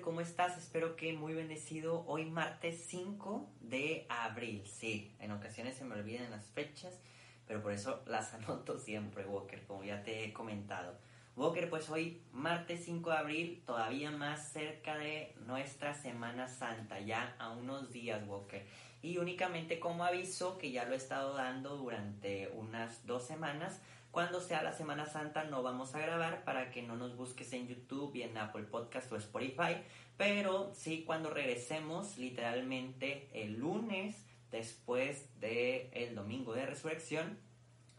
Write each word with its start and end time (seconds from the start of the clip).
¿cómo 0.00 0.20
estás? 0.20 0.56
Espero 0.56 0.96
que 0.96 1.12
muy 1.12 1.34
bendecido. 1.34 2.04
Hoy 2.06 2.24
martes 2.26 2.84
5 2.88 3.48
de 3.60 4.06
abril. 4.08 4.62
Sí, 4.66 5.12
en 5.18 5.32
ocasiones 5.32 5.76
se 5.76 5.84
me 5.84 5.94
olvidan 5.94 6.30
las 6.30 6.46
fechas, 6.46 7.00
pero 7.46 7.62
por 7.62 7.72
eso 7.72 8.02
las 8.06 8.32
anoto 8.34 8.78
siempre, 8.78 9.24
Walker, 9.26 9.64
como 9.66 9.84
ya 9.84 10.02
te 10.02 10.24
he 10.24 10.32
comentado. 10.32 10.94
Walker, 11.36 11.68
pues 11.70 11.88
hoy 11.90 12.22
martes 12.32 12.84
5 12.84 13.10
de 13.10 13.16
abril, 13.16 13.62
todavía 13.66 14.10
más 14.10 14.52
cerca 14.52 14.96
de 14.98 15.34
nuestra 15.46 15.94
Semana 15.94 16.48
Santa, 16.48 17.00
ya 17.00 17.34
a 17.38 17.50
unos 17.50 17.92
días, 17.92 18.26
Walker. 18.26 18.64
Y 19.02 19.18
únicamente 19.18 19.80
como 19.80 20.04
aviso, 20.04 20.58
que 20.58 20.70
ya 20.70 20.84
lo 20.84 20.94
he 20.94 20.96
estado 20.96 21.34
dando 21.34 21.76
durante 21.76 22.48
unas 22.54 23.06
dos 23.06 23.24
semanas, 23.24 23.80
cuando 24.10 24.40
sea 24.40 24.62
la 24.62 24.72
Semana 24.72 25.06
Santa 25.06 25.44
no 25.44 25.62
vamos 25.62 25.94
a 25.94 26.00
grabar 26.00 26.44
para 26.44 26.70
que 26.70 26.82
no 26.82 26.96
nos 26.96 27.16
busques 27.16 27.52
en 27.52 27.68
YouTube 27.68 28.14
y 28.14 28.22
en 28.22 28.36
Apple 28.36 28.64
Podcast 28.64 29.10
o 29.12 29.16
Spotify, 29.16 29.76
pero 30.16 30.72
sí 30.74 31.04
cuando 31.04 31.30
regresemos 31.30 32.18
literalmente 32.18 33.28
el 33.32 33.58
lunes 33.58 34.24
después 34.50 35.28
del 35.40 35.88
el 35.92 36.14
domingo 36.14 36.54
de 36.54 36.66
resurrección 36.66 37.38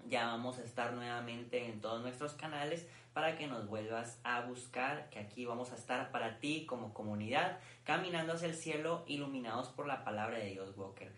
ya 0.08 0.26
vamos 0.26 0.58
a 0.58 0.64
estar 0.64 0.94
nuevamente 0.94 1.66
en 1.66 1.81
todos 1.81 2.02
nuestros 2.02 2.34
canales 2.34 2.88
para 3.14 3.38
que 3.38 3.48
nos 3.48 3.67
vuelvas 3.67 4.20
a 4.23 4.41
buscar, 4.41 5.09
que 5.09 5.20
aquí 5.20 5.45
vamos 5.45 5.72
a 5.72 5.76
estar 5.76 6.12
para 6.12 6.39
ti 6.39 6.66
como 6.66 6.94
comunidad, 6.94 7.59
caminando 7.84 8.34
hacia 8.34 8.48
el 8.48 8.55
cielo, 8.55 9.03
iluminados 9.08 9.67
por 9.70 9.88
la 9.88 10.03
palabra 10.03 10.38
de 10.38 10.52
Dios 10.52 10.76
Walker 10.76 11.12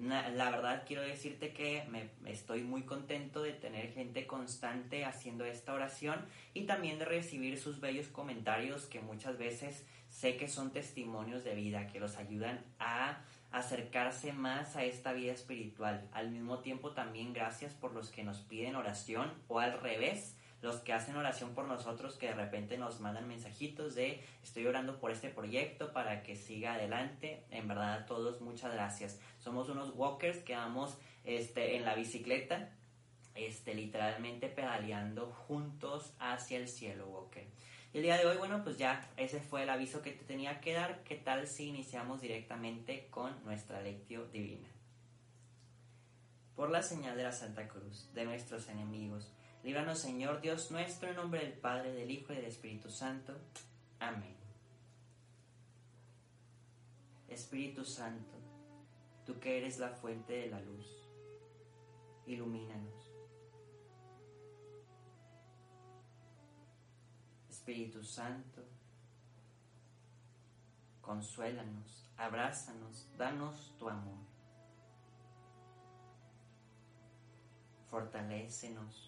la 0.00 0.50
verdad 0.50 0.84
quiero 0.86 1.02
decirte 1.02 1.52
que 1.52 1.84
me, 1.90 2.10
estoy 2.30 2.62
muy 2.62 2.82
contento 2.82 3.42
de 3.42 3.52
tener 3.52 3.92
gente 3.92 4.26
constante 4.26 5.04
haciendo 5.04 5.44
esta 5.44 5.72
oración 5.72 6.24
y 6.54 6.62
también 6.62 6.98
de 6.98 7.04
recibir 7.04 7.58
sus 7.58 7.80
bellos 7.80 8.06
comentarios 8.08 8.86
que 8.86 9.00
muchas 9.00 9.38
veces 9.38 9.84
sé 10.08 10.36
que 10.36 10.48
son 10.48 10.72
testimonios 10.72 11.44
de 11.44 11.54
vida, 11.54 11.88
que 11.88 12.00
los 12.00 12.16
ayudan 12.16 12.64
a 12.78 13.22
acercarse 13.50 14.32
más 14.32 14.76
a 14.76 14.84
esta 14.84 15.12
vida 15.12 15.32
espiritual. 15.32 16.08
Al 16.12 16.30
mismo 16.30 16.60
tiempo 16.60 16.92
también 16.92 17.32
gracias 17.32 17.74
por 17.74 17.92
los 17.92 18.10
que 18.10 18.22
nos 18.22 18.38
piden 18.38 18.76
oración 18.76 19.32
o 19.48 19.58
al 19.58 19.80
revés 19.80 20.36
los 20.60 20.76
que 20.80 20.92
hacen 20.92 21.16
oración 21.16 21.54
por 21.54 21.66
nosotros, 21.66 22.16
que 22.16 22.26
de 22.26 22.34
repente 22.34 22.78
nos 22.78 23.00
mandan 23.00 23.28
mensajitos 23.28 23.94
de 23.94 24.24
estoy 24.42 24.66
orando 24.66 24.98
por 24.98 25.12
este 25.12 25.28
proyecto 25.28 25.92
para 25.92 26.22
que 26.22 26.34
siga 26.34 26.74
adelante. 26.74 27.44
En 27.50 27.68
verdad 27.68 27.94
a 27.94 28.06
todos 28.06 28.40
muchas 28.40 28.72
gracias. 28.72 29.20
Somos 29.38 29.68
unos 29.68 29.92
walkers 29.94 30.38
que 30.38 30.56
vamos 30.56 30.98
este, 31.24 31.76
en 31.76 31.84
la 31.84 31.94
bicicleta, 31.94 32.70
este, 33.34 33.74
literalmente 33.74 34.48
pedaleando 34.48 35.30
juntos 35.30 36.12
hacia 36.18 36.58
el 36.58 36.68
cielo, 36.68 37.06
walker. 37.06 37.46
Y 37.92 37.98
el 37.98 38.02
día 38.02 38.18
de 38.18 38.26
hoy, 38.26 38.36
bueno, 38.36 38.62
pues 38.64 38.76
ya 38.76 39.08
ese 39.16 39.40
fue 39.40 39.62
el 39.62 39.70
aviso 39.70 40.02
que 40.02 40.10
te 40.10 40.24
tenía 40.24 40.60
que 40.60 40.72
dar. 40.72 41.04
¿Qué 41.04 41.14
tal 41.14 41.46
si 41.46 41.68
iniciamos 41.68 42.20
directamente 42.20 43.06
con 43.10 43.42
nuestra 43.44 43.80
lectio 43.80 44.26
divina? 44.26 44.68
Por 46.54 46.70
la 46.70 46.82
señal 46.82 47.16
de 47.16 47.22
la 47.22 47.32
Santa 47.32 47.68
Cruz, 47.68 48.12
de 48.12 48.24
nuestros 48.24 48.68
enemigos, 48.68 49.32
Líbranos, 49.64 49.98
Señor 49.98 50.40
Dios 50.40 50.70
nuestro, 50.70 51.08
en 51.08 51.16
nombre 51.16 51.40
del 51.40 51.52
Padre, 51.52 51.92
del 51.92 52.10
Hijo 52.10 52.32
y 52.32 52.36
del 52.36 52.46
Espíritu 52.46 52.90
Santo. 52.90 53.34
Amén. 53.98 54.36
Espíritu 57.28 57.84
Santo, 57.84 58.36
tú 59.26 59.38
que 59.38 59.58
eres 59.58 59.78
la 59.78 59.90
fuente 59.90 60.32
de 60.32 60.46
la 60.48 60.60
luz, 60.60 60.86
ilumínanos. 62.26 63.12
Espíritu 67.48 68.02
Santo, 68.02 68.62
consuélanos, 71.02 72.10
abrázanos, 72.16 73.08
danos 73.18 73.74
tu 73.78 73.88
amor. 73.88 74.26
Fortalécenos 77.90 79.07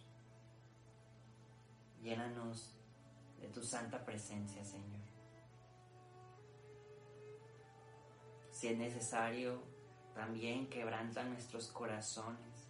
Llénanos 2.03 2.75
de 3.41 3.49
tu 3.49 3.62
santa 3.62 4.05
presencia, 4.05 4.65
Señor. 4.65 5.00
Si 8.50 8.69
es 8.69 8.78
necesario, 8.78 9.62
también 10.15 10.69
quebranta 10.69 11.25
nuestros 11.25 11.69
corazones, 11.69 12.69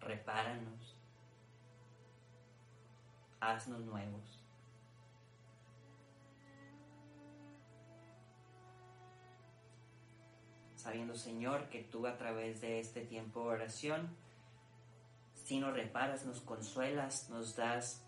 repáranos, 0.00 0.96
haznos 3.40 3.80
nuevos. 3.80 4.40
Sabiendo, 10.76 11.16
Señor, 11.16 11.68
que 11.68 11.82
tú 11.82 12.06
a 12.06 12.16
través 12.16 12.60
de 12.60 12.78
este 12.78 13.00
tiempo 13.00 13.40
de 13.40 13.48
oración, 13.48 14.16
si 15.34 15.58
nos 15.58 15.74
reparas, 15.74 16.24
nos 16.24 16.40
consuelas, 16.40 17.28
nos 17.28 17.56
das 17.56 18.05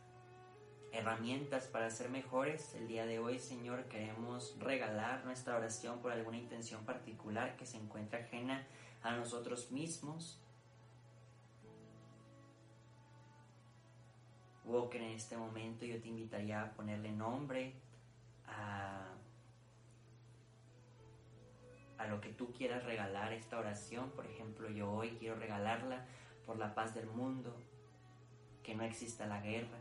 herramientas 0.93 1.67
para 1.67 1.91
ser 1.91 2.09
mejores. 2.09 2.75
El 2.75 2.89
día 2.89 3.07
de 3.07 3.19
hoy, 3.19 3.39
Señor, 3.39 3.85
queremos 3.85 4.57
regalar 4.59 5.25
nuestra 5.25 5.57
oración 5.57 6.01
por 6.01 6.13
alguna 6.13 6.39
intención 6.39 6.85
particular 6.85 7.57
que 7.57 7.67
se 7.67 7.77
encuentra 7.77 8.21
ajena 8.21 8.67
a 9.03 9.17
nosotros 9.17 9.71
mismos. 9.71 10.41
Walker, 14.65 15.01
en 15.01 15.13
este 15.13 15.37
momento 15.37 15.87
yo 15.87 16.01
te 16.01 16.09
invitaría 16.09 16.63
a 16.63 16.73
ponerle 16.73 17.11
nombre 17.13 17.73
a, 18.47 19.15
a 21.97 22.07
lo 22.07 22.21
que 22.21 22.31
tú 22.31 22.53
quieras 22.53 22.85
regalar 22.85 23.33
esta 23.33 23.59
oración. 23.59 24.11
Por 24.11 24.27
ejemplo, 24.27 24.69
yo 24.69 24.91
hoy 24.91 25.17
quiero 25.19 25.37
regalarla 25.37 26.05
por 26.45 26.59
la 26.59 26.75
paz 26.75 26.95
del 26.95 27.07
mundo, 27.07 27.55
que 28.63 28.75
no 28.75 28.85
exista 28.85 29.27
la 29.27 29.41
guerra, 29.41 29.79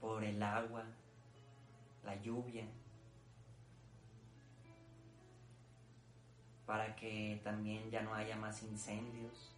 por 0.00 0.24
el 0.24 0.42
agua, 0.42 0.84
la 2.04 2.16
lluvia, 2.22 2.66
para 6.66 6.94
que 6.96 7.40
también 7.44 7.90
ya 7.90 8.02
no 8.02 8.14
haya 8.14 8.36
más 8.36 8.62
incendios, 8.62 9.52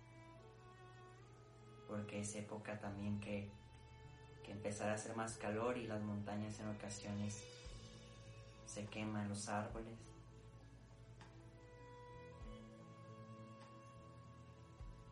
porque 1.87 2.21
es 2.21 2.35
época 2.37 2.79
también 2.81 3.21
que, 3.21 3.51
que 4.43 4.53
empezará 4.53 4.93
a 4.93 4.95
hacer 4.95 5.15
más 5.15 5.37
calor 5.37 5.77
y 5.77 5.87
las 5.87 6.03
montañas 6.03 6.59
en 6.61 6.69
ocasiones 6.69 7.45
se 8.67 8.87
queman 8.87 9.29
los 9.29 9.49
árboles. 9.49 9.99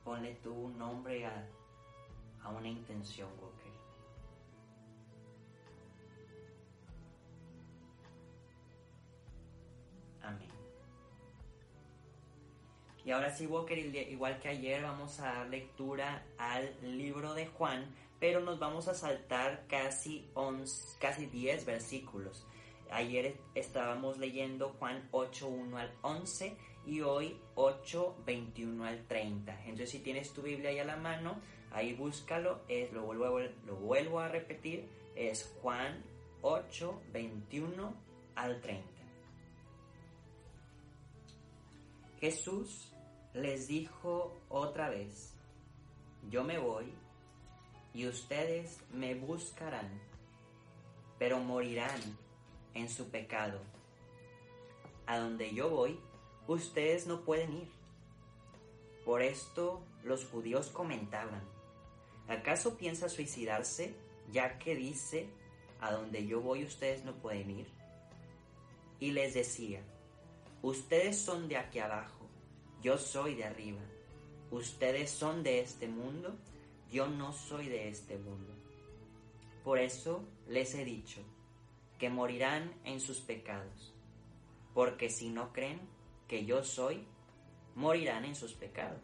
Ponle 0.02 0.34
tú 0.36 0.54
un 0.54 0.78
nombre 0.78 1.26
a, 1.26 1.46
a 2.42 2.48
una 2.48 2.68
intención. 2.68 3.28
Y 13.04 13.12
ahora 13.12 13.34
sí, 13.34 13.46
Walker, 13.46 13.78
igual 13.78 14.38
que 14.40 14.48
ayer, 14.48 14.82
vamos 14.82 15.20
a 15.20 15.32
dar 15.32 15.48
lectura 15.48 16.22
al 16.38 16.74
libro 16.82 17.34
de 17.34 17.46
Juan, 17.46 17.86
pero 18.18 18.40
nos 18.40 18.58
vamos 18.58 18.88
a 18.88 18.94
saltar 18.94 19.64
casi, 19.68 20.28
11, 20.34 20.98
casi 20.98 21.26
10 21.26 21.64
versículos. 21.64 22.46
Ayer 22.90 23.36
estábamos 23.54 24.18
leyendo 24.18 24.74
Juan 24.78 25.08
8, 25.12 25.48
1 25.48 25.78
al 25.78 25.92
11 26.02 26.56
y 26.86 27.00
hoy 27.00 27.38
8, 27.54 28.16
21 28.26 28.84
al 28.84 29.06
30. 29.06 29.60
Entonces, 29.62 29.90
si 29.90 30.00
tienes 30.00 30.32
tu 30.32 30.42
Biblia 30.42 30.70
ahí 30.70 30.80
a 30.80 30.84
la 30.84 30.96
mano, 30.96 31.40
ahí 31.70 31.94
búscalo, 31.94 32.60
es, 32.68 32.92
lo, 32.92 33.04
vuelvo 33.04 33.38
lo 33.64 33.76
vuelvo 33.76 34.20
a 34.20 34.28
repetir, 34.28 34.88
es 35.14 35.56
Juan 35.62 36.02
8, 36.42 37.02
21 37.12 37.94
al 38.34 38.60
30. 38.60 38.88
Jesús 42.20 42.92
les 43.34 43.68
dijo 43.68 44.36
otra 44.48 44.88
vez, 44.88 45.34
yo 46.30 46.44
me 46.44 46.58
voy 46.58 46.92
y 47.94 48.06
ustedes 48.06 48.80
me 48.92 49.14
buscarán, 49.14 49.88
pero 51.18 51.38
morirán 51.38 52.00
en 52.74 52.88
su 52.88 53.10
pecado. 53.10 53.60
A 55.06 55.18
donde 55.18 55.54
yo 55.54 55.70
voy, 55.70 55.98
ustedes 56.46 57.06
no 57.06 57.20
pueden 57.22 57.52
ir. 57.52 57.68
Por 59.04 59.22
esto 59.22 59.82
los 60.04 60.24
judíos 60.24 60.68
comentaban, 60.68 61.42
¿acaso 62.28 62.76
piensa 62.76 63.08
suicidarse 63.08 63.94
ya 64.30 64.58
que 64.58 64.74
dice, 64.74 65.28
a 65.80 65.92
donde 65.92 66.26
yo 66.26 66.40
voy 66.40 66.64
ustedes 66.64 67.04
no 67.04 67.14
pueden 67.14 67.50
ir? 67.50 67.66
Y 69.00 69.12
les 69.12 69.34
decía, 69.34 69.82
Ustedes 70.62 71.18
son 71.18 71.48
de 71.48 71.56
aquí 71.56 71.78
abajo, 71.78 72.19
yo 72.82 72.98
soy 72.98 73.34
de 73.34 73.44
arriba. 73.44 73.80
Ustedes 74.50 75.10
son 75.10 75.42
de 75.42 75.60
este 75.60 75.88
mundo, 75.88 76.36
yo 76.90 77.06
no 77.06 77.32
soy 77.32 77.68
de 77.68 77.88
este 77.88 78.18
mundo. 78.18 78.52
Por 79.64 79.78
eso 79.78 80.24
les 80.48 80.74
he 80.74 80.84
dicho, 80.84 81.20
que 81.98 82.08
morirán 82.08 82.74
en 82.84 82.98
sus 83.00 83.20
pecados, 83.20 83.92
porque 84.72 85.10
si 85.10 85.28
no 85.28 85.52
creen 85.52 85.80
que 86.26 86.46
yo 86.46 86.64
soy, 86.64 87.06
morirán 87.74 88.24
en 88.24 88.34
sus 88.34 88.54
pecados. 88.54 89.02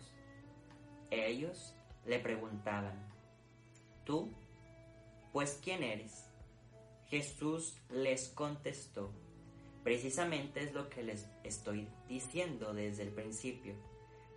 Ellos 1.10 1.74
le 2.06 2.18
preguntaban, 2.18 3.12
¿tú? 4.04 4.32
Pues 5.32 5.60
¿quién 5.62 5.82
eres? 5.82 6.26
Jesús 7.08 7.76
les 7.90 8.28
contestó, 8.30 9.12
precisamente 9.86 10.64
es 10.64 10.72
lo 10.72 10.88
que 10.88 11.04
les 11.04 11.28
estoy 11.44 11.86
diciendo 12.08 12.74
desde 12.74 13.04
el 13.04 13.10
principio. 13.10 13.76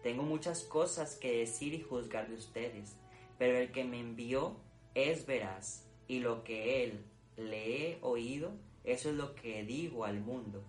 Tengo 0.04 0.22
muchas 0.22 0.62
cosas 0.64 1.16
que 1.16 1.40
decir 1.40 1.74
y 1.74 1.82
juzgar 1.82 2.30
de 2.30 2.36
ustedes, 2.36 2.96
pero 3.40 3.58
el 3.58 3.72
que 3.72 3.84
me 3.84 4.00
envió 4.00 4.58
es 4.94 5.26
veraz, 5.26 5.88
y 6.08 6.20
lo 6.20 6.44
que 6.44 6.84
él 6.84 7.04
le 7.36 7.94
he 7.94 7.98
oído, 8.04 8.52
eso 8.84 9.10
es 9.10 9.16
lo 9.16 9.34
que 9.34 9.64
digo 9.64 10.06
al 10.06 10.20
mundo. 10.20 10.64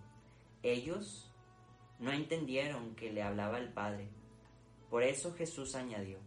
Ellos 0.63 1.31
no 1.99 2.11
entendieron 2.11 2.95
que 2.95 3.11
le 3.11 3.21
hablaba 3.21 3.59
el 3.59 3.71
Padre. 3.71 4.07
Por 4.89 5.03
eso 5.03 5.31
Jesús 5.35 5.75
añadió, 5.75 6.17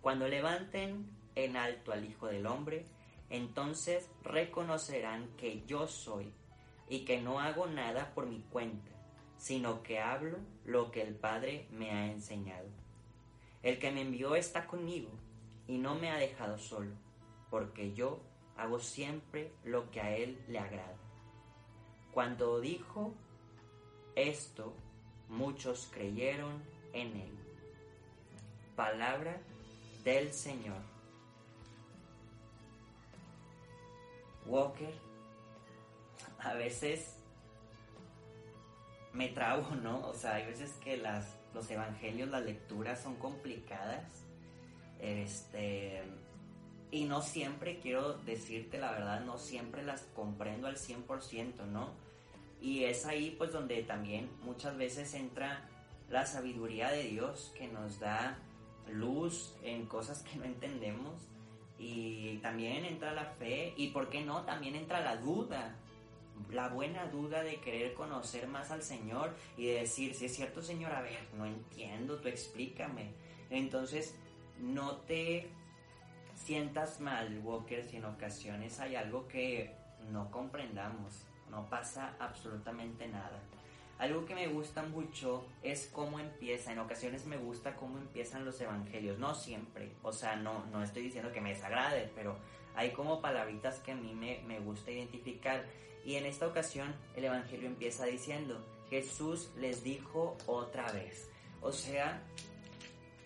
Cuando 0.00 0.26
levanten 0.26 1.06
en 1.36 1.56
alto 1.56 1.92
al 1.92 2.04
Hijo 2.04 2.26
del 2.26 2.46
Hombre, 2.46 2.84
entonces 3.30 4.10
reconocerán 4.24 5.28
que 5.36 5.62
yo 5.68 5.86
soy 5.86 6.32
y 6.88 7.04
que 7.04 7.20
no 7.20 7.40
hago 7.40 7.66
nada 7.66 8.12
por 8.14 8.26
mi 8.26 8.40
cuenta, 8.50 8.90
sino 9.36 9.82
que 9.82 10.00
hablo 10.00 10.38
lo 10.64 10.90
que 10.90 11.02
el 11.02 11.14
Padre 11.14 11.66
me 11.70 11.90
ha 11.90 12.10
enseñado. 12.10 12.68
El 13.62 13.78
que 13.78 13.90
me 13.90 14.02
envió 14.02 14.36
está 14.36 14.66
conmigo 14.66 15.10
y 15.66 15.78
no 15.78 15.94
me 15.94 16.10
ha 16.10 16.16
dejado 16.16 16.58
solo, 16.58 16.92
porque 17.50 17.94
yo 17.94 18.20
hago 18.56 18.78
siempre 18.78 19.52
lo 19.64 19.90
que 19.90 20.00
a 20.00 20.16
Él 20.16 20.38
le 20.48 20.58
agrada. 20.58 20.96
Cuando 22.12 22.60
dijo 22.60 23.14
esto, 24.14 24.74
muchos 25.28 25.88
creyeron 25.92 26.62
en 26.92 27.16
Él. 27.16 27.38
Palabra 28.76 29.40
del 30.04 30.32
Señor. 30.32 30.94
Walker, 34.46 34.92
a 36.44 36.54
veces 36.54 37.16
me 39.12 39.28
trago, 39.28 39.74
¿no? 39.76 40.06
O 40.08 40.14
sea, 40.14 40.34
hay 40.34 40.46
veces 40.46 40.72
que 40.82 40.96
las, 40.96 41.36
los 41.54 41.70
evangelios, 41.70 42.28
las 42.28 42.44
lecturas 42.44 43.02
son 43.02 43.16
complicadas. 43.16 44.24
Este, 45.00 46.02
y 46.90 47.04
no 47.04 47.22
siempre, 47.22 47.78
quiero 47.80 48.14
decirte 48.18 48.78
la 48.78 48.92
verdad, 48.92 49.24
no 49.24 49.38
siempre 49.38 49.82
las 49.82 50.02
comprendo 50.14 50.66
al 50.66 50.76
100%, 50.76 51.66
¿no? 51.66 51.90
Y 52.60 52.84
es 52.84 53.04
ahí 53.06 53.34
pues 53.36 53.52
donde 53.52 53.82
también 53.82 54.30
muchas 54.42 54.76
veces 54.76 55.12
entra 55.14 55.68
la 56.08 56.26
sabiduría 56.26 56.90
de 56.90 57.04
Dios 57.04 57.52
que 57.56 57.68
nos 57.68 58.00
da 58.00 58.38
luz 58.90 59.54
en 59.62 59.86
cosas 59.86 60.22
que 60.22 60.36
no 60.36 60.44
entendemos 60.44 61.14
y 61.78 62.38
también 62.38 62.84
entra 62.84 63.12
la 63.12 63.24
fe 63.24 63.74
y 63.76 63.88
por 63.88 64.08
qué 64.08 64.22
no, 64.22 64.42
también 64.42 64.76
entra 64.76 65.00
la 65.00 65.16
duda, 65.16 65.76
la 66.50 66.68
buena 66.68 67.06
duda 67.06 67.42
de 67.42 67.56
querer 67.60 67.94
conocer 67.94 68.46
más 68.48 68.70
al 68.70 68.82
Señor 68.82 69.34
y 69.56 69.66
de 69.66 69.80
decir, 69.80 70.14
si 70.14 70.26
es 70.26 70.34
cierto 70.34 70.62
Señor, 70.62 70.92
a 70.92 71.02
ver, 71.02 71.28
no 71.34 71.46
entiendo, 71.46 72.20
tú 72.20 72.28
explícame. 72.28 73.12
Entonces, 73.50 74.16
no 74.58 74.96
te 74.98 75.48
sientas 76.34 77.00
mal, 77.00 77.38
Walker, 77.42 77.84
si 77.84 77.96
en 77.96 78.04
ocasiones 78.04 78.78
hay 78.80 78.96
algo 78.96 79.26
que 79.28 79.74
no 80.10 80.30
comprendamos, 80.30 81.26
no 81.50 81.68
pasa 81.68 82.16
absolutamente 82.18 83.08
nada. 83.08 83.40
Algo 83.98 84.24
que 84.26 84.34
me 84.34 84.48
gusta 84.48 84.82
mucho 84.82 85.46
es 85.62 85.88
cómo 85.92 86.18
empieza, 86.18 86.72
en 86.72 86.80
ocasiones 86.80 87.26
me 87.26 87.36
gusta 87.36 87.76
cómo 87.76 87.98
empiezan 87.98 88.44
los 88.44 88.60
evangelios, 88.60 89.18
no 89.18 89.34
siempre, 89.34 89.92
o 90.02 90.12
sea, 90.12 90.34
no, 90.36 90.66
no 90.66 90.82
estoy 90.82 91.02
diciendo 91.02 91.32
que 91.32 91.40
me 91.40 91.50
desagrade, 91.50 92.10
pero 92.14 92.36
hay 92.74 92.90
como 92.90 93.20
palabritas 93.20 93.78
que 93.80 93.92
a 93.92 93.96
mí 93.96 94.14
me, 94.14 94.40
me 94.46 94.58
gusta 94.60 94.90
identificar. 94.90 95.64
Y 96.04 96.16
en 96.16 96.26
esta 96.26 96.46
ocasión 96.46 96.94
el 97.16 97.24
evangelio 97.24 97.66
empieza 97.66 98.04
diciendo, 98.04 98.62
Jesús 98.90 99.50
les 99.56 99.82
dijo 99.84 100.36
otra 100.46 100.90
vez. 100.92 101.28
O 101.62 101.72
sea, 101.72 102.22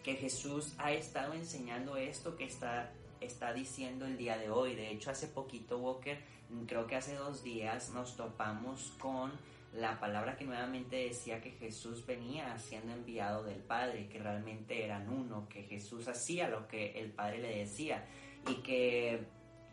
que 0.02 0.14
Jesús 0.14 0.74
ha 0.78 0.92
estado 0.92 1.34
enseñando 1.34 1.96
esto 1.96 2.36
que 2.36 2.44
está, 2.44 2.92
está 3.20 3.52
diciendo 3.52 4.06
el 4.06 4.16
día 4.16 4.38
de 4.38 4.48
hoy. 4.48 4.74
De 4.74 4.90
hecho, 4.90 5.10
hace 5.10 5.26
poquito, 5.26 5.78
Walker, 5.78 6.18
creo 6.66 6.86
que 6.86 6.96
hace 6.96 7.14
dos 7.14 7.42
días 7.42 7.90
nos 7.90 8.16
topamos 8.16 8.94
con 8.98 9.32
la 9.72 10.00
palabra 10.00 10.36
que 10.36 10.44
nuevamente 10.44 10.96
decía 10.96 11.40
que 11.40 11.50
Jesús 11.50 12.06
venía 12.06 12.56
siendo 12.58 12.92
enviado 12.92 13.44
del 13.44 13.60
Padre, 13.62 14.08
que 14.08 14.18
realmente 14.18 14.84
eran 14.84 15.08
uno, 15.08 15.48
que 15.48 15.64
Jesús 15.64 16.08
hacía 16.08 16.48
lo 16.48 16.66
que 16.66 16.98
el 16.98 17.12
Padre 17.12 17.38
le 17.38 17.58
decía 17.58 18.06
y 18.48 18.54
que, 18.56 19.26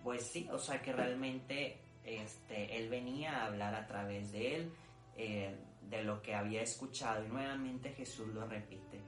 pues 0.04 0.24
sí, 0.24 0.48
o 0.52 0.60
sea 0.60 0.82
que 0.82 0.92
realmente 0.92 1.80
este, 2.04 2.78
Él 2.78 2.90
venía 2.90 3.38
a 3.38 3.46
hablar 3.46 3.74
a 3.74 3.88
través 3.88 4.32
de 4.32 4.56
Él, 4.56 4.72
eh, 5.18 5.56
de 5.90 6.04
lo 6.04 6.22
que 6.22 6.36
había 6.36 6.62
escuchado 6.62 7.24
y 7.26 7.30
nuevamente 7.30 7.92
Jesús 7.92 8.28
lo 8.28 8.46
repite. 8.46 9.02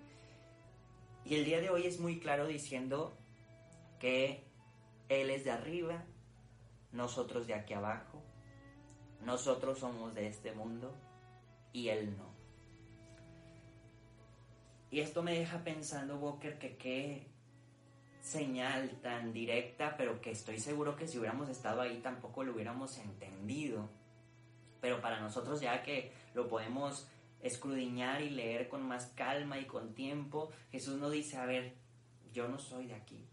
Y 1.25 1.35
el 1.35 1.43
día 1.43 1.59
de 1.59 1.69
hoy 1.69 1.85
es 1.85 1.99
muy 1.99 2.19
claro 2.19 2.47
diciendo 2.47 3.17
que 3.99 4.45
Él 5.09 5.29
es 5.29 5.43
de 5.43 5.51
arriba, 5.51 6.05
nosotros 6.93 7.45
de 7.47 7.53
aquí 7.53 7.73
abajo, 7.73 8.23
nosotros 9.23 9.79
somos 9.79 10.13
de 10.15 10.27
este 10.27 10.51
mundo 10.53 10.93
y 11.73 11.89
Él 11.89 12.15
no. 12.17 12.27
Y 14.89 15.01
esto 15.01 15.21
me 15.21 15.37
deja 15.37 15.63
pensando, 15.63 16.17
Walker, 16.17 16.57
que 16.57 16.77
qué 16.77 17.27
señal 18.21 18.89
tan 19.01 19.33
directa, 19.33 19.95
pero 19.97 20.21
que 20.21 20.31
estoy 20.31 20.59
seguro 20.59 20.95
que 20.95 21.07
si 21.07 21.17
hubiéramos 21.17 21.49
estado 21.49 21.81
ahí 21.81 21.99
tampoco 21.99 22.43
lo 22.43 22.53
hubiéramos 22.53 22.97
entendido. 22.97 23.89
Pero 24.81 25.01
para 25.01 25.19
nosotros 25.19 25.61
ya 25.61 25.83
que 25.83 26.13
lo 26.33 26.47
podemos 26.47 27.07
escrudiñar 27.41 28.21
y 28.21 28.29
leer 28.29 28.69
con 28.69 28.87
más 28.87 29.07
calma 29.15 29.59
y 29.59 29.65
con 29.65 29.93
tiempo, 29.93 30.51
Jesús 30.71 30.99
nos 30.99 31.11
dice, 31.11 31.37
a 31.37 31.45
ver, 31.45 31.75
yo 32.31 32.47
no 32.47 32.59
soy 32.59 32.87
de 32.87 32.95
aquí. 32.95 33.25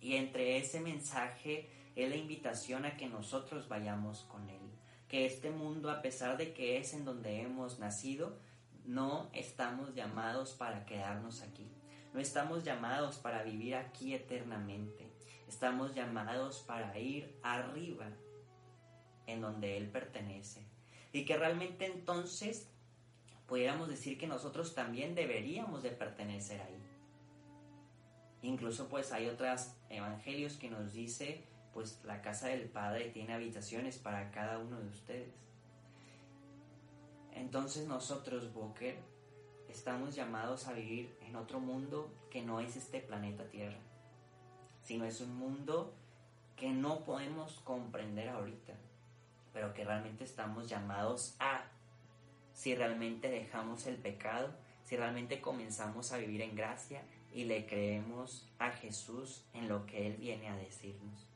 Y 0.00 0.16
entre 0.16 0.58
ese 0.58 0.80
mensaje 0.80 1.68
es 1.94 2.08
la 2.08 2.16
invitación 2.16 2.84
a 2.84 2.96
que 2.96 3.08
nosotros 3.08 3.68
vayamos 3.68 4.22
con 4.22 4.48
Él. 4.48 4.60
Que 5.08 5.26
este 5.26 5.50
mundo, 5.50 5.90
a 5.90 6.00
pesar 6.00 6.36
de 6.36 6.54
que 6.54 6.78
es 6.78 6.94
en 6.94 7.04
donde 7.04 7.42
hemos 7.42 7.78
nacido, 7.78 8.38
no 8.84 9.28
estamos 9.32 9.94
llamados 9.94 10.52
para 10.52 10.86
quedarnos 10.86 11.42
aquí. 11.42 11.70
No 12.14 12.20
estamos 12.20 12.64
llamados 12.64 13.16
para 13.16 13.42
vivir 13.42 13.74
aquí 13.74 14.14
eternamente. 14.14 15.10
Estamos 15.46 15.94
llamados 15.94 16.60
para 16.60 16.98
ir 16.98 17.38
arriba, 17.42 18.06
en 19.26 19.40
donde 19.40 19.76
Él 19.76 19.90
pertenece. 19.90 20.66
Y 21.12 21.24
que 21.24 21.36
realmente 21.36 21.86
entonces 21.86 22.68
pudiéramos 23.46 23.88
decir 23.88 24.16
que 24.16 24.26
nosotros 24.26 24.74
también 24.74 25.14
deberíamos 25.14 25.82
de 25.82 25.90
pertenecer 25.90 26.60
ahí. 26.62 26.82
Incluso 28.42 28.88
pues 28.88 29.12
hay 29.12 29.28
otros 29.28 29.74
evangelios 29.88 30.56
que 30.56 30.70
nos 30.70 30.92
dice 30.92 31.44
pues 31.72 32.00
la 32.04 32.22
casa 32.22 32.48
del 32.48 32.68
Padre 32.68 33.10
tiene 33.10 33.34
habitaciones 33.34 33.98
para 33.98 34.30
cada 34.30 34.58
uno 34.58 34.80
de 34.80 34.88
ustedes. 34.88 35.34
Entonces 37.32 37.86
nosotros, 37.86 38.52
Boker, 38.52 38.98
estamos 39.68 40.14
llamados 40.14 40.66
a 40.66 40.72
vivir 40.74 41.16
en 41.22 41.36
otro 41.36 41.60
mundo 41.60 42.12
que 42.30 42.42
no 42.42 42.60
es 42.60 42.76
este 42.76 43.00
planeta 43.00 43.48
Tierra, 43.48 43.78
sino 44.82 45.04
es 45.04 45.20
un 45.20 45.34
mundo 45.36 45.94
que 46.56 46.70
no 46.70 47.04
podemos 47.04 47.60
comprender 47.64 48.28
ahorita, 48.28 48.74
pero 49.52 49.72
que 49.72 49.84
realmente 49.84 50.24
estamos 50.24 50.68
llamados 50.68 51.36
a, 51.40 51.64
si 52.52 52.74
realmente 52.74 53.30
dejamos 53.30 53.86
el 53.86 53.96
pecado, 53.96 54.50
si 54.84 54.96
realmente 54.96 55.40
comenzamos 55.40 56.12
a 56.12 56.18
vivir 56.18 56.42
en 56.42 56.54
gracia 56.54 57.02
y 57.32 57.44
le 57.44 57.66
creemos 57.66 58.46
a 58.58 58.70
Jesús 58.70 59.44
en 59.54 59.68
lo 59.68 59.86
que 59.86 60.06
Él 60.06 60.16
viene 60.18 60.48
a 60.48 60.56
decirnos. 60.56 61.31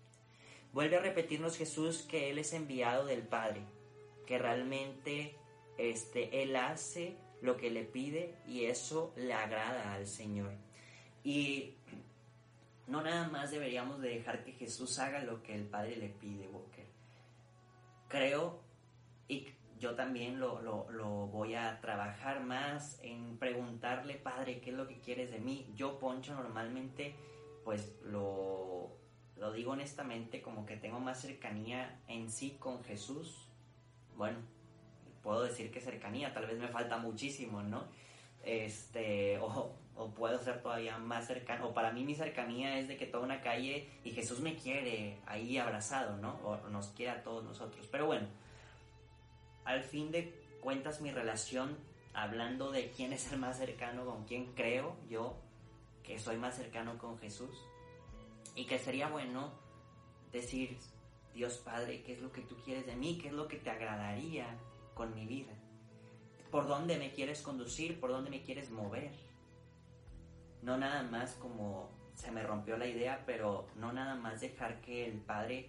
Vuelve 0.76 0.96
a 0.96 1.00
repetirnos 1.00 1.56
Jesús 1.56 2.02
que 2.02 2.28
Él 2.28 2.38
es 2.38 2.52
enviado 2.52 3.06
del 3.06 3.22
Padre, 3.22 3.62
que 4.26 4.36
realmente 4.36 5.34
este, 5.78 6.42
Él 6.42 6.54
hace 6.54 7.16
lo 7.40 7.56
que 7.56 7.70
le 7.70 7.82
pide 7.84 8.34
y 8.46 8.66
eso 8.66 9.14
le 9.16 9.32
agrada 9.32 9.94
al 9.94 10.06
Señor. 10.06 10.52
Y 11.24 11.76
no 12.86 13.00
nada 13.00 13.26
más 13.28 13.52
deberíamos 13.52 14.02
de 14.02 14.10
dejar 14.10 14.44
que 14.44 14.52
Jesús 14.52 14.98
haga 14.98 15.20
lo 15.20 15.42
que 15.42 15.54
el 15.54 15.64
Padre 15.64 15.96
le 15.96 16.10
pide, 16.10 16.46
Walker. 16.46 16.84
Creo, 18.08 18.60
y 19.28 19.48
yo 19.78 19.94
también 19.94 20.38
lo, 20.38 20.60
lo, 20.60 20.90
lo, 20.90 21.26
voy 21.28 21.54
a 21.54 21.80
trabajar 21.80 22.44
más 22.44 23.00
en 23.02 23.38
preguntarle, 23.38 24.16
Padre, 24.16 24.60
¿qué 24.60 24.72
es 24.72 24.76
lo 24.76 24.86
que 24.86 25.00
quieres 25.00 25.30
de 25.30 25.38
mí? 25.38 25.72
Yo, 25.74 25.98
Poncho, 25.98 26.34
normalmente, 26.34 27.16
pues 27.64 27.96
lo 28.02 29.05
lo 29.36 29.52
digo 29.52 29.72
honestamente, 29.72 30.40
como 30.40 30.64
que 30.64 30.76
tengo 30.76 31.00
más 31.00 31.20
cercanía 31.20 32.00
en 32.08 32.30
sí 32.30 32.56
con 32.58 32.82
Jesús. 32.84 33.48
Bueno, 34.16 34.38
puedo 35.22 35.42
decir 35.42 35.70
que 35.70 35.80
cercanía, 35.80 36.32
tal 36.32 36.46
vez 36.46 36.58
me 36.58 36.68
falta 36.68 36.96
muchísimo, 36.98 37.62
¿no? 37.62 37.84
Este, 38.42 39.38
o, 39.38 39.74
o 39.96 40.10
puedo 40.10 40.38
ser 40.38 40.62
todavía 40.62 40.98
más 40.98 41.26
cercano, 41.26 41.68
o 41.68 41.74
para 41.74 41.90
mí 41.90 42.04
mi 42.04 42.14
cercanía 42.14 42.78
es 42.78 42.88
de 42.88 42.96
que 42.96 43.06
toda 43.06 43.24
una 43.24 43.40
calle 43.40 43.88
y 44.04 44.10
Jesús 44.10 44.40
me 44.40 44.56
quiere 44.56 45.18
ahí 45.26 45.58
abrazado, 45.58 46.16
¿no? 46.16 46.34
O 46.44 46.68
nos 46.68 46.88
quiere 46.88 47.12
a 47.12 47.22
todos 47.22 47.44
nosotros. 47.44 47.86
Pero 47.90 48.06
bueno, 48.06 48.28
al 49.64 49.82
fin 49.82 50.10
de 50.10 50.32
cuentas 50.60 51.00
mi 51.00 51.10
relación, 51.10 51.76
hablando 52.14 52.70
de 52.70 52.90
quién 52.90 53.12
es 53.12 53.32
el 53.32 53.38
más 53.38 53.58
cercano, 53.58 54.04
con 54.06 54.24
quién 54.24 54.52
creo 54.54 54.96
yo 55.08 55.36
que 56.02 56.18
soy 56.18 56.36
más 56.36 56.56
cercano 56.56 56.98
con 56.98 57.18
Jesús, 57.18 57.56
y 58.56 58.64
que 58.64 58.78
sería 58.78 59.08
bueno 59.08 59.52
decir, 60.32 60.78
Dios 61.34 61.58
Padre, 61.58 62.02
¿qué 62.02 62.14
es 62.14 62.20
lo 62.20 62.32
que 62.32 62.40
tú 62.40 62.56
quieres 62.64 62.86
de 62.86 62.96
mí? 62.96 63.18
¿Qué 63.18 63.28
es 63.28 63.34
lo 63.34 63.46
que 63.46 63.58
te 63.58 63.70
agradaría 63.70 64.46
con 64.94 65.14
mi 65.14 65.26
vida? 65.26 65.52
¿Por 66.50 66.66
dónde 66.66 66.98
me 66.98 67.12
quieres 67.12 67.42
conducir? 67.42 68.00
¿Por 68.00 68.10
dónde 68.10 68.30
me 68.30 68.42
quieres 68.42 68.70
mover? 68.70 69.12
No 70.62 70.78
nada 70.78 71.02
más 71.02 71.34
como 71.34 71.90
se 72.14 72.30
me 72.30 72.42
rompió 72.42 72.78
la 72.78 72.86
idea, 72.86 73.22
pero 73.26 73.68
no 73.76 73.92
nada 73.92 74.14
más 74.14 74.40
dejar 74.40 74.80
que 74.80 75.06
el 75.06 75.20
Padre 75.20 75.68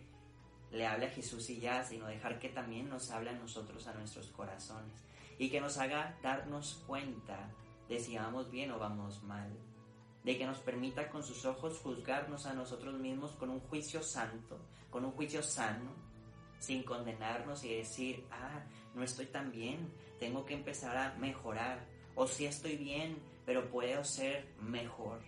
le 0.72 0.88
hable 0.88 1.08
a 1.08 1.10
Jesús 1.10 1.50
y 1.50 1.60
ya, 1.60 1.84
sino 1.84 2.08
dejar 2.08 2.40
que 2.40 2.50
también 2.50 2.90
nos 2.90 3.12
hable 3.12 3.32
a 3.32 3.34
nosotros, 3.34 3.88
a 3.88 3.94
nuestros 3.94 4.28
corazones, 4.28 5.04
y 5.38 5.50
que 5.50 5.60
nos 5.60 5.78
haga 5.78 6.18
darnos 6.24 6.84
cuenta 6.88 7.50
de 7.90 8.00
si 8.00 8.18
vamos 8.18 8.50
bien 8.50 8.72
o 8.72 8.80
vamos 8.80 9.24
mal, 9.24 9.50
de 10.28 10.38
que 10.38 10.46
nos 10.46 10.60
permita 10.60 11.10
con 11.10 11.24
sus 11.24 11.46
ojos 11.46 11.80
juzgarnos 11.80 12.48
a 12.48 12.54
nosotros 12.54 13.00
mismos 13.00 13.32
con 13.38 13.50
un 13.50 13.62
juicio 13.62 14.04
santo, 14.04 14.60
con 14.90 15.06
un 15.06 15.12
juicio 15.12 15.42
sano, 15.42 15.90
sin 16.60 16.84
condenarnos 16.84 17.64
y 17.64 17.74
decir, 17.74 18.28
ah, 18.30 18.62
no 18.94 19.04
estoy 19.04 19.28
tan 19.28 19.54
bien, 19.54 19.90
tengo 20.20 20.46
que 20.46 20.54
empezar 20.54 20.98
a 20.98 21.14
mejorar, 21.14 21.80
o 22.14 22.28
si 22.28 22.46
estoy 22.46 22.76
bien, 22.76 23.18
pero 23.46 23.70
puedo 23.70 24.04
ser 24.04 24.54
mejor, 24.60 25.22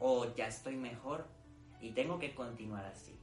o 0.00 0.34
ya 0.34 0.48
estoy 0.48 0.74
mejor 0.74 1.28
y 1.80 1.92
tengo 1.92 2.18
que 2.18 2.34
continuar 2.34 2.86
así. 2.86 3.16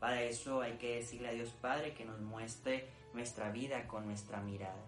Para 0.00 0.22
eso 0.22 0.62
hay 0.62 0.78
que 0.78 0.94
decirle 0.94 1.28
a 1.28 1.32
Dios 1.32 1.50
Padre 1.60 1.92
que 1.92 2.06
nos 2.06 2.20
muestre 2.20 2.88
nuestra 3.12 3.50
vida 3.50 3.86
con 3.86 4.06
nuestra 4.06 4.40
mirada. 4.40 4.82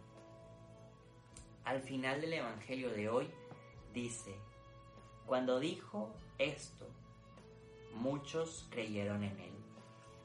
Al 1.65 1.83
final 1.83 2.23
del 2.23 2.33
Evangelio 2.33 2.91
de 2.91 3.11
hoy, 3.11 3.31
dice, 3.93 4.35
cuando 5.27 5.61
dijo 5.61 6.11
esto, 6.39 6.87
muchos 7.95 8.67
creyeron 8.71 9.25
en 9.25 9.39
él. 9.39 9.53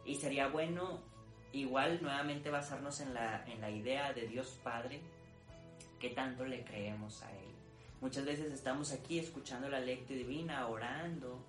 Y 0.05 0.15
sería 0.15 0.47
bueno 0.47 0.99
igual 1.51 1.99
nuevamente 2.01 2.49
basarnos 2.49 2.99
en 2.99 3.13
la, 3.13 3.45
en 3.45 3.61
la 3.61 3.69
idea 3.69 4.13
de 4.13 4.27
Dios 4.27 4.59
Padre, 4.63 5.01
que 5.99 6.09
tanto 6.09 6.45
le 6.45 6.63
creemos 6.63 7.23
a 7.23 7.31
Él. 7.31 7.45
Muchas 8.01 8.25
veces 8.25 8.51
estamos 8.51 8.91
aquí 8.91 9.19
escuchando 9.19 9.69
la 9.69 9.79
lectura 9.79 10.19
divina, 10.19 10.67
orando, 10.67 11.39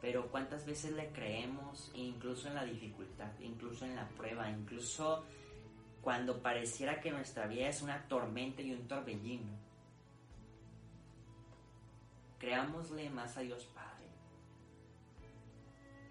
pero 0.00 0.28
cuántas 0.28 0.64
veces 0.66 0.92
le 0.92 1.08
creemos 1.08 1.90
incluso 1.94 2.48
en 2.48 2.54
la 2.54 2.64
dificultad, 2.64 3.30
incluso 3.40 3.84
en 3.84 3.94
la 3.94 4.08
prueba, 4.08 4.50
incluso 4.50 5.24
cuando 6.00 6.40
pareciera 6.40 7.00
que 7.00 7.10
nuestra 7.10 7.46
vida 7.46 7.68
es 7.68 7.82
una 7.82 8.08
tormenta 8.08 8.62
y 8.62 8.72
un 8.72 8.88
torbellino. 8.88 9.52
Creámosle 12.40 13.10
más 13.10 13.36
a 13.36 13.40
Dios 13.40 13.66
Padre. 13.74 14.08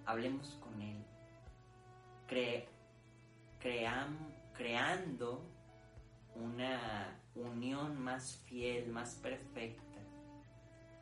Hablemos 0.05 0.59
con 0.61 0.79
Él. 0.79 1.03
creando 4.53 5.43
una 6.35 7.19
unión 7.33 7.99
más 7.99 8.43
fiel, 8.45 8.89
más 8.89 9.15
perfecta, 9.15 9.97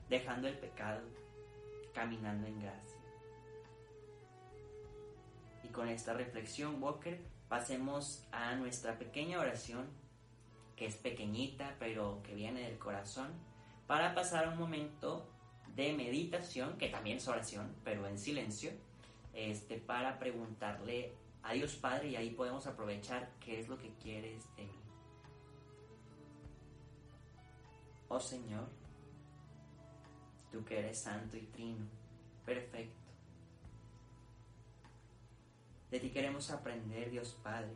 dejando 0.09 0.47
el 0.47 0.57
pecado, 0.57 1.01
caminando 1.93 2.47
en 2.47 2.61
gracia. 2.61 2.97
Y 5.61 5.67
con 5.67 5.89
esta 5.89 6.13
reflexión, 6.13 6.81
Walker, 6.81 7.19
pasemos 7.49 8.25
a 8.31 8.55
nuestra 8.55 8.97
pequeña 8.97 9.41
oración, 9.41 9.89
que 10.77 10.85
es 10.85 10.95
pequeñita, 10.95 11.75
pero 11.79 12.21
que 12.23 12.33
viene 12.33 12.61
del 12.61 12.79
corazón 12.79 13.46
para 13.87 14.13
pasar 14.13 14.49
un 14.49 14.57
momento 14.57 15.25
de 15.75 15.93
meditación, 15.93 16.77
que 16.77 16.89
también 16.89 17.17
es 17.17 17.27
oración, 17.27 17.73
pero 17.83 18.05
en 18.05 18.19
silencio, 18.19 18.71
este, 19.33 19.77
para 19.77 20.19
preguntarle 20.19 21.13
a 21.43 21.53
Dios 21.53 21.75
Padre 21.75 22.09
y 22.09 22.15
ahí 22.17 22.31
podemos 22.31 22.67
aprovechar 22.67 23.31
qué 23.39 23.59
es 23.59 23.69
lo 23.69 23.77
que 23.77 23.93
quieres 24.01 24.43
de 24.57 24.63
mí. 24.63 24.79
Oh 28.09 28.19
Señor, 28.19 28.67
tú 30.51 30.65
que 30.65 30.79
eres 30.79 30.99
santo 30.99 31.37
y 31.37 31.45
trino, 31.47 31.85
perfecto. 32.45 33.07
De 35.91 35.99
ti 36.01 36.09
queremos 36.09 36.51
aprender, 36.51 37.09
Dios 37.09 37.37
Padre. 37.41 37.73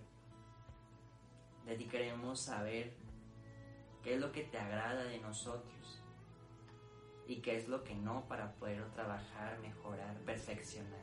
De 1.66 1.76
ti 1.76 1.86
queremos 1.86 2.42
saber 2.42 2.94
qué 4.04 4.16
es 4.16 4.20
lo 4.20 4.32
que 4.32 4.44
te 4.44 4.58
agrada 4.58 5.04
de 5.04 5.20
nosotros 5.20 6.01
y 7.32 7.38
qué 7.38 7.56
es 7.56 7.70
lo 7.70 7.82
que 7.86 7.96
no 7.96 8.26
para 8.28 8.52
poder 8.56 8.84
trabajar, 8.90 9.58
mejorar, 9.60 10.18
perfeccionar. 10.26 11.00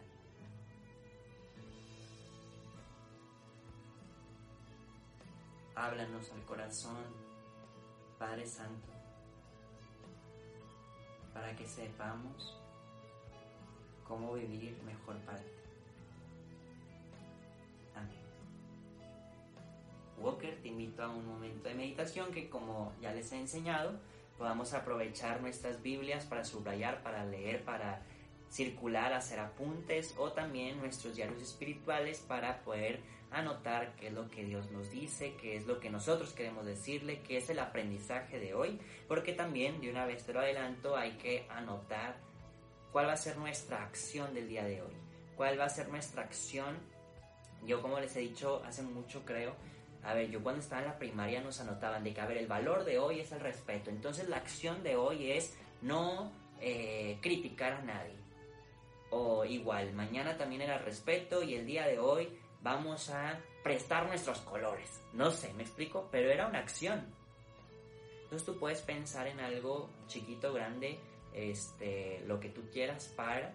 Háblanos 5.74 6.30
al 6.32 6.44
corazón, 6.44 7.02
Padre 8.18 8.44
Santo, 8.44 8.88
para 11.32 11.56
que 11.56 11.66
sepamos 11.66 12.60
cómo 14.06 14.34
vivir 14.34 14.82
mejor 14.82 15.16
para 15.20 15.38
ti. 15.38 15.50
Amén. 17.96 18.18
Walker, 20.18 20.60
te 20.60 20.68
invito 20.68 21.02
a 21.02 21.08
un 21.08 21.26
momento 21.26 21.70
de 21.70 21.74
meditación 21.74 22.30
que 22.30 22.50
como 22.50 22.92
ya 23.00 23.14
les 23.14 23.32
he 23.32 23.40
enseñado, 23.40 23.98
podamos 24.38 24.72
aprovechar 24.72 25.40
nuestras 25.40 25.82
Biblias 25.82 26.24
para 26.24 26.44
subrayar, 26.44 27.02
para 27.02 27.24
leer, 27.24 27.64
para 27.64 28.02
circular, 28.48 29.12
hacer 29.12 29.40
apuntes 29.40 30.14
o 30.16 30.32
también 30.32 30.78
nuestros 30.78 31.16
diarios 31.16 31.42
espirituales 31.42 32.20
para 32.20 32.62
poder 32.62 33.00
anotar 33.30 33.94
qué 33.96 34.06
es 34.06 34.12
lo 34.14 34.28
que 34.30 34.44
Dios 34.44 34.70
nos 34.70 34.90
dice, 34.90 35.34
qué 35.40 35.56
es 35.56 35.66
lo 35.66 35.80
que 35.80 35.90
nosotros 35.90 36.32
queremos 36.32 36.64
decirle, 36.64 37.20
qué 37.20 37.36
es 37.36 37.50
el 37.50 37.58
aprendizaje 37.58 38.38
de 38.38 38.54
hoy, 38.54 38.80
porque 39.06 39.32
también 39.32 39.80
de 39.80 39.90
una 39.90 40.06
vez 40.06 40.24
te 40.24 40.32
lo 40.32 40.40
adelanto 40.40 40.96
hay 40.96 41.12
que 41.12 41.46
anotar 41.50 42.16
cuál 42.90 43.06
va 43.06 43.12
a 43.12 43.18
ser 43.18 43.36
nuestra 43.36 43.82
acción 43.82 44.32
del 44.32 44.48
día 44.48 44.64
de 44.64 44.80
hoy, 44.80 44.94
cuál 45.36 45.60
va 45.60 45.64
a 45.64 45.68
ser 45.68 45.88
nuestra 45.88 46.22
acción. 46.22 46.78
Yo 47.66 47.82
como 47.82 48.00
les 48.00 48.16
he 48.16 48.20
dicho 48.20 48.62
hace 48.64 48.82
mucho 48.82 49.24
creo, 49.26 49.54
a 50.02 50.14
ver, 50.14 50.30
yo 50.30 50.42
cuando 50.42 50.60
estaba 50.60 50.82
en 50.82 50.88
la 50.88 50.98
primaria 50.98 51.40
nos 51.40 51.60
anotaban 51.60 52.04
de 52.04 52.14
que, 52.14 52.20
a 52.20 52.26
ver, 52.26 52.38
el 52.38 52.46
valor 52.46 52.84
de 52.84 52.98
hoy 52.98 53.20
es 53.20 53.32
el 53.32 53.40
respeto. 53.40 53.90
Entonces 53.90 54.28
la 54.28 54.36
acción 54.36 54.82
de 54.82 54.96
hoy 54.96 55.32
es 55.32 55.56
no 55.82 56.32
eh, 56.60 57.18
criticar 57.20 57.72
a 57.72 57.82
nadie. 57.82 58.16
O 59.10 59.44
igual, 59.44 59.92
mañana 59.94 60.36
también 60.36 60.62
era 60.62 60.78
respeto 60.78 61.42
y 61.42 61.54
el 61.54 61.66
día 61.66 61.86
de 61.86 61.98
hoy 61.98 62.28
vamos 62.62 63.10
a 63.10 63.40
prestar 63.62 64.06
nuestros 64.06 64.40
colores. 64.40 65.02
No 65.12 65.30
sé, 65.30 65.52
me 65.54 65.62
explico, 65.62 66.08
pero 66.10 66.30
era 66.30 66.46
una 66.46 66.58
acción. 66.58 67.06
Entonces 68.24 68.44
tú 68.44 68.58
puedes 68.58 68.82
pensar 68.82 69.26
en 69.26 69.40
algo 69.40 69.88
chiquito, 70.06 70.52
grande, 70.52 70.98
este, 71.32 72.22
lo 72.26 72.38
que 72.38 72.50
tú 72.50 72.68
quieras 72.70 73.12
para, 73.16 73.54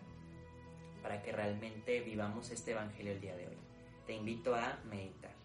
para 1.01 1.21
que 1.21 1.31
realmente 1.31 1.99
vivamos 2.01 2.49
este 2.49 2.71
evangelio 2.71 3.13
el 3.13 3.21
día 3.21 3.35
de 3.35 3.47
hoy. 3.47 3.57
Te 4.07 4.13
invito 4.13 4.55
a 4.55 4.79
meditar. 4.89 5.42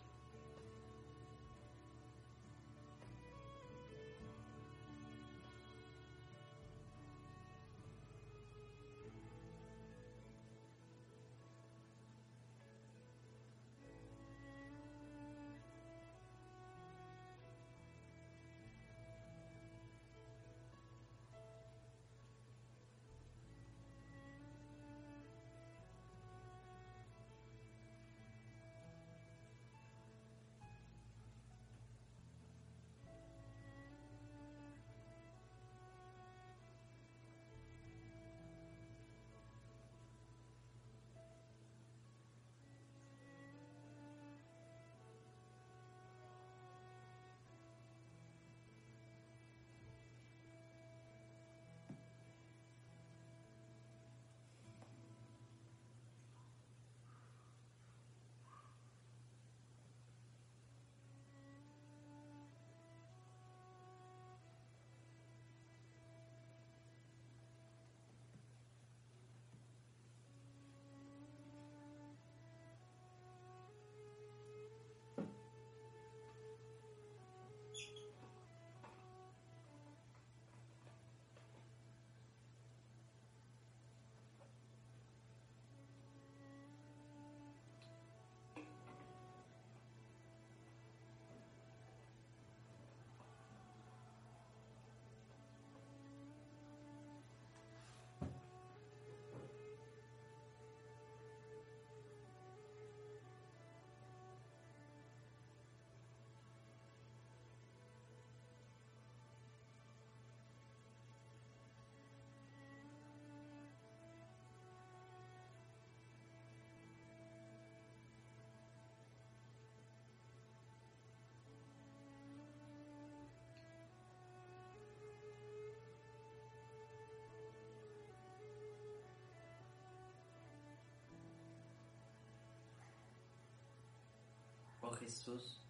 Jesús, 134.98 135.60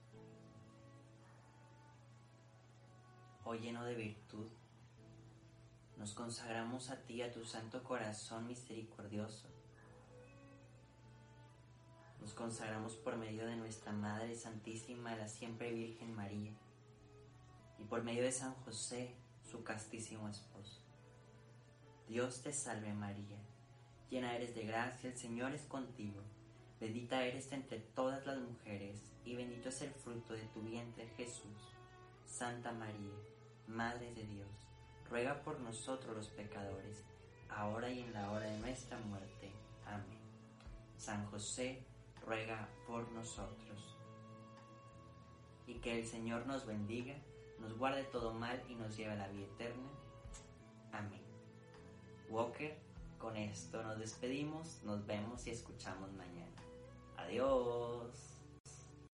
oh 3.44 3.54
lleno 3.54 3.84
de 3.84 3.94
virtud, 3.94 4.48
nos 5.96 6.12
consagramos 6.12 6.90
a 6.90 6.96
ti, 7.02 7.22
a 7.22 7.32
tu 7.32 7.44
santo 7.44 7.82
corazón 7.82 8.46
misericordioso. 8.46 9.48
Nos 12.20 12.34
consagramos 12.34 12.94
por 12.94 13.16
medio 13.16 13.46
de 13.46 13.56
nuestra 13.56 13.92
Madre 13.92 14.34
Santísima, 14.34 15.16
la 15.16 15.28
siempre 15.28 15.72
Virgen 15.72 16.14
María, 16.14 16.52
y 17.78 17.84
por 17.84 18.02
medio 18.02 18.22
de 18.22 18.32
San 18.32 18.54
José, 18.64 19.14
su 19.50 19.62
castísimo 19.62 20.28
esposo. 20.28 20.80
Dios 22.08 22.42
te 22.42 22.52
salve 22.52 22.92
María, 22.92 23.38
llena 24.10 24.34
eres 24.34 24.54
de 24.54 24.64
gracia, 24.64 25.10
el 25.10 25.16
Señor 25.16 25.52
es 25.52 25.62
contigo, 25.62 26.22
bendita 26.80 27.24
eres 27.24 27.50
entre 27.52 27.80
todas 27.80 28.24
las 28.26 28.38
mujeres, 28.38 29.00
y 29.24 29.36
bendito 29.36 29.68
es 29.68 29.82
el 29.82 29.90
fruto 29.90 30.32
de 30.32 30.44
tu 30.54 30.62
vientre 30.62 31.06
Jesús. 31.16 31.74
Santa 32.24 32.72
María, 32.72 33.14
Madre 33.66 34.14
de 34.14 34.24
Dios, 34.24 34.48
ruega 35.10 35.42
por 35.42 35.60
nosotros 35.60 36.16
los 36.16 36.28
pecadores, 36.28 37.04
ahora 37.48 37.90
y 37.90 38.00
en 38.00 38.12
la 38.12 38.30
hora 38.30 38.46
de 38.46 38.58
nuestra 38.58 38.98
muerte. 38.98 39.52
Amén. 39.86 40.18
San 40.96 41.26
José, 41.30 41.84
ruega 42.24 42.68
por 42.86 43.10
nosotros. 43.12 43.96
Y 45.66 45.74
que 45.74 45.98
el 45.98 46.06
Señor 46.06 46.46
nos 46.46 46.66
bendiga, 46.66 47.14
nos 47.58 47.76
guarde 47.76 48.04
todo 48.04 48.32
mal 48.32 48.62
y 48.68 48.74
nos 48.74 48.96
lleve 48.96 49.12
a 49.12 49.16
la 49.16 49.28
vida 49.28 49.46
eterna. 49.46 49.88
Amén. 50.92 51.22
Walker, 52.30 52.76
con 53.18 53.36
esto 53.36 53.82
nos 53.82 53.98
despedimos, 53.98 54.82
nos 54.84 55.04
vemos 55.06 55.46
y 55.46 55.50
escuchamos 55.50 56.12
mañana. 56.12 56.57
Adiós. 57.18 58.37